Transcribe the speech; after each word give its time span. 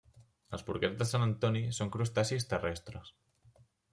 Els 0.57 0.63
porquets 0.69 0.97
de 1.01 1.07
sant 1.09 1.25
Antoni 1.25 1.61
són 1.79 1.93
crustacis 1.97 2.49
terrestres. 2.55 3.15